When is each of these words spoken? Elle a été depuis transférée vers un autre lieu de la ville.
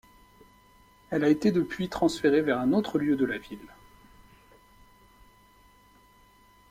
Elle 1.11 1.23
a 1.23 1.29
été 1.29 1.51
depuis 1.51 1.87
transférée 1.87 2.41
vers 2.41 2.57
un 2.57 2.73
autre 2.73 2.97
lieu 2.97 3.15
de 3.15 3.23
la 3.23 3.37
ville. 3.37 3.71